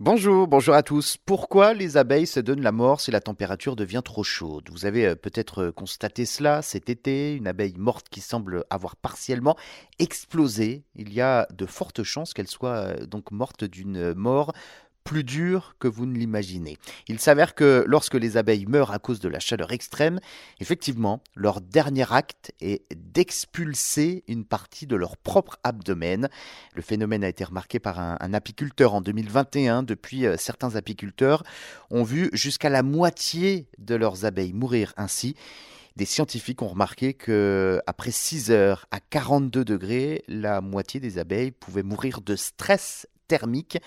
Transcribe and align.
Bonjour, 0.00 0.48
bonjour 0.48 0.74
à 0.74 0.82
tous. 0.82 1.16
Pourquoi 1.24 1.72
les 1.72 1.96
abeilles 1.96 2.26
se 2.26 2.40
donnent 2.40 2.62
la 2.62 2.72
mort 2.72 3.00
si 3.00 3.12
la 3.12 3.20
température 3.20 3.76
devient 3.76 4.02
trop 4.04 4.24
chaude? 4.24 4.68
Vous 4.72 4.86
avez 4.86 5.06
euh, 5.06 5.14
peut-être 5.14 5.66
euh, 5.66 5.72
constaté 5.72 6.26
cela 6.26 6.62
cet 6.62 6.90
été, 6.90 7.36
une 7.36 7.46
abeille 7.46 7.76
morte 7.76 8.08
qui 8.08 8.20
semble 8.20 8.64
avoir 8.70 8.96
partiellement 8.96 9.56
explosé. 10.00 10.82
Il 10.96 11.12
y 11.12 11.20
a 11.20 11.46
de 11.54 11.64
fortes 11.64 12.02
chances 12.02 12.34
qu'elle 12.34 12.48
soit 12.48 12.74
euh, 12.74 13.06
donc 13.06 13.30
morte 13.30 13.62
d'une 13.62 14.14
mort 14.14 14.52
plus 15.04 15.22
dur 15.22 15.76
que 15.78 15.86
vous 15.86 16.06
ne 16.06 16.16
l'imaginez. 16.16 16.78
Il 17.08 17.20
s'avère 17.20 17.54
que 17.54 17.84
lorsque 17.86 18.14
les 18.14 18.36
abeilles 18.36 18.66
meurent 18.66 18.90
à 18.90 18.98
cause 18.98 19.20
de 19.20 19.28
la 19.28 19.38
chaleur 19.38 19.72
extrême, 19.72 20.18
effectivement, 20.60 21.22
leur 21.36 21.60
dernier 21.60 22.10
acte 22.10 22.52
est 22.60 22.84
d'expulser 22.96 24.24
une 24.26 24.44
partie 24.44 24.86
de 24.86 24.96
leur 24.96 25.16
propre 25.18 25.58
abdomen. 25.62 26.28
Le 26.74 26.82
phénomène 26.82 27.22
a 27.22 27.28
été 27.28 27.44
remarqué 27.44 27.78
par 27.78 28.00
un, 28.00 28.34
apiculteur 28.34 28.94
en 28.94 29.02
2021. 29.02 29.82
Depuis, 29.82 30.26
euh, 30.26 30.36
certains 30.38 30.74
apiculteurs 30.74 31.44
ont 31.90 32.02
vu 32.02 32.30
jusqu'à 32.32 32.70
la 32.70 32.82
moitié 32.82 33.68
de 33.78 33.94
leurs 33.94 34.24
abeilles 34.24 34.54
mourir 34.54 34.94
ainsi. 34.96 35.36
Des 35.96 36.06
scientifiques 36.06 36.62
ont 36.62 36.68
remarqué 36.68 37.14
que 37.14 37.80
après 37.86 38.10
6 38.10 38.50
heures 38.50 38.86
à 38.90 38.98
42 38.98 39.64
degrés, 39.64 40.24
la 40.26 40.60
moitié 40.60 40.98
des 40.98 41.18
abeilles 41.18 41.52
pouvaient 41.52 41.84
mourir 41.84 42.20
de 42.20 42.34
stress 42.34 43.06
thermique 43.28 43.78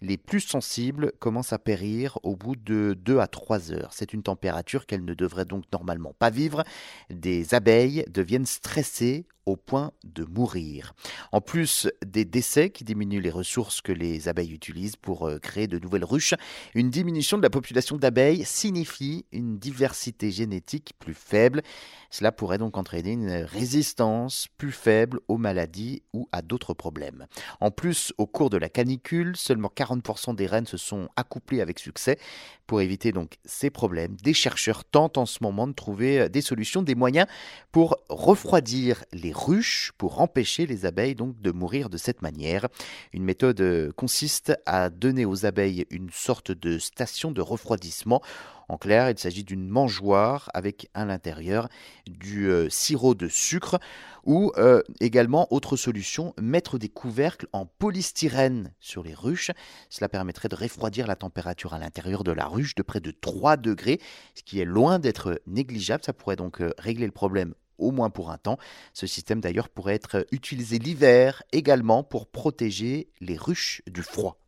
les 0.00 0.16
plus 0.16 0.40
sensibles 0.40 1.12
commencent 1.18 1.52
à 1.52 1.58
périr 1.58 2.18
au 2.22 2.36
bout 2.36 2.56
de 2.56 2.96
2 2.98 3.18
à 3.18 3.26
3 3.26 3.72
heures. 3.72 3.90
C'est 3.92 4.12
une 4.12 4.22
température 4.22 4.86
qu'elles 4.86 5.04
ne 5.04 5.14
devraient 5.14 5.44
donc 5.44 5.64
normalement 5.72 6.14
pas 6.18 6.30
vivre. 6.30 6.64
Des 7.10 7.54
abeilles 7.54 8.04
deviennent 8.08 8.46
stressées 8.46 9.26
au 9.48 9.56
point 9.56 9.92
de 10.04 10.24
mourir. 10.24 10.94
En 11.32 11.40
plus 11.40 11.88
des 12.04 12.26
décès 12.26 12.68
qui 12.68 12.84
diminuent 12.84 13.22
les 13.22 13.30
ressources 13.30 13.80
que 13.80 13.92
les 13.92 14.28
abeilles 14.28 14.52
utilisent 14.52 14.96
pour 14.96 15.26
euh, 15.26 15.38
créer 15.38 15.66
de 15.66 15.78
nouvelles 15.78 16.04
ruches, 16.04 16.34
une 16.74 16.90
diminution 16.90 17.38
de 17.38 17.42
la 17.42 17.50
population 17.50 17.96
d'abeilles 17.96 18.44
signifie 18.44 19.24
une 19.32 19.58
diversité 19.58 20.30
génétique 20.30 20.92
plus 20.98 21.14
faible. 21.14 21.62
Cela 22.10 22.30
pourrait 22.30 22.58
donc 22.58 22.76
entraîner 22.76 23.12
une 23.12 23.30
résistance 23.30 24.48
plus 24.58 24.72
faible 24.72 25.20
aux 25.28 25.38
maladies 25.38 26.02
ou 26.12 26.28
à 26.30 26.42
d'autres 26.42 26.74
problèmes. 26.74 27.26
En 27.60 27.70
plus, 27.70 28.12
au 28.18 28.26
cours 28.26 28.50
de 28.50 28.58
la 28.58 28.68
canicule, 28.68 29.34
seulement 29.36 29.72
40% 29.74 29.87
des 29.96 30.46
reines 30.46 30.66
se 30.66 30.76
sont 30.76 31.08
accouplées 31.16 31.60
avec 31.60 31.78
succès. 31.78 32.18
Pour 32.66 32.80
éviter 32.80 33.12
donc 33.12 33.38
ces 33.44 33.70
problèmes, 33.70 34.16
des 34.16 34.34
chercheurs 34.34 34.84
tentent 34.84 35.16
en 35.16 35.26
ce 35.26 35.38
moment 35.42 35.66
de 35.66 35.72
trouver 35.72 36.20
euh, 36.20 36.28
des 36.28 36.42
solutions, 36.42 36.82
des 36.82 36.94
moyens 36.94 37.26
pour 37.72 37.96
refroidir 38.08 39.04
les 39.12 39.32
ruches 39.32 39.92
pour 39.96 40.20
empêcher 40.20 40.66
les 40.66 40.84
abeilles 40.84 41.14
donc 41.14 41.40
de 41.40 41.50
mourir 41.50 41.88
de 41.88 41.96
cette 41.96 42.22
manière. 42.22 42.68
Une 43.12 43.24
méthode 43.24 43.60
euh, 43.60 43.92
consiste 43.92 44.52
à 44.66 44.90
donner 44.90 45.24
aux 45.24 45.46
abeilles 45.46 45.86
une 45.90 46.10
sorte 46.10 46.52
de 46.52 46.78
station 46.78 47.30
de 47.30 47.40
refroidissement. 47.40 48.22
En 48.68 48.76
clair, 48.76 49.08
il 49.10 49.18
s'agit 49.18 49.44
d'une 49.44 49.66
mangeoire 49.66 50.50
avec 50.52 50.90
à 50.92 51.04
l'intérieur 51.06 51.68
du 52.06 52.50
euh, 52.50 52.68
sirop 52.68 53.14
de 53.14 53.28
sucre 53.28 53.78
ou 54.24 54.52
euh, 54.58 54.82
également, 55.00 55.46
autre 55.50 55.76
solution, 55.76 56.34
mettre 56.40 56.78
des 56.78 56.90
couvercles 56.90 57.48
en 57.52 57.64
polystyrène 57.64 58.74
sur 58.78 59.02
les 59.02 59.14
ruches. 59.14 59.50
Cela 59.88 60.10
permettrait 60.10 60.50
de 60.50 60.56
refroidir 60.56 61.06
la 61.06 61.16
température 61.16 61.72
à 61.72 61.78
l'intérieur 61.78 62.24
de 62.24 62.32
la 62.32 62.46
ruche 62.46 62.74
de 62.74 62.82
près 62.82 63.00
de 63.00 63.10
3 63.10 63.56
degrés, 63.56 64.00
ce 64.34 64.42
qui 64.42 64.60
est 64.60 64.66
loin 64.66 64.98
d'être 64.98 65.40
négligeable. 65.46 66.04
Ça 66.04 66.12
pourrait 66.12 66.36
donc 66.36 66.62
régler 66.78 67.06
le 67.06 67.12
problème 67.12 67.54
au 67.78 67.90
moins 67.90 68.10
pour 68.10 68.30
un 68.30 68.38
temps. 68.38 68.58
Ce 68.92 69.06
système 69.06 69.40
d'ailleurs 69.40 69.70
pourrait 69.70 69.94
être 69.94 70.26
utilisé 70.30 70.78
l'hiver 70.78 71.42
également 71.52 72.02
pour 72.02 72.26
protéger 72.26 73.08
les 73.20 73.36
ruches 73.36 73.82
du 73.86 74.02
froid. 74.02 74.38